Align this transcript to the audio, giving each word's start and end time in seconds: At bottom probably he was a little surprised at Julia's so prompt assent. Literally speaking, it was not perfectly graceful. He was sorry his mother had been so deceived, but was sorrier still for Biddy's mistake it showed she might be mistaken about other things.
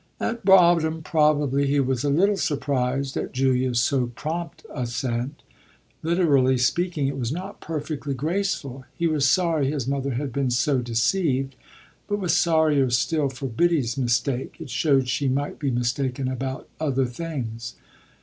At 0.19 0.43
bottom 0.43 1.03
probably 1.03 1.67
he 1.67 1.79
was 1.79 2.03
a 2.03 2.09
little 2.09 2.35
surprised 2.35 3.15
at 3.17 3.33
Julia's 3.33 3.79
so 3.79 4.07
prompt 4.07 4.65
assent. 4.73 5.43
Literally 6.01 6.57
speaking, 6.57 7.05
it 7.07 7.19
was 7.19 7.31
not 7.31 7.61
perfectly 7.61 8.15
graceful. 8.15 8.83
He 8.97 9.05
was 9.05 9.29
sorry 9.29 9.69
his 9.69 9.87
mother 9.87 10.15
had 10.15 10.33
been 10.33 10.49
so 10.49 10.79
deceived, 10.79 11.55
but 12.07 12.17
was 12.17 12.35
sorrier 12.35 12.89
still 12.89 13.29
for 13.29 13.45
Biddy's 13.45 13.95
mistake 13.95 14.55
it 14.59 14.71
showed 14.71 15.07
she 15.07 15.27
might 15.27 15.59
be 15.59 15.69
mistaken 15.69 16.27
about 16.27 16.67
other 16.79 17.05
things. 17.05 17.75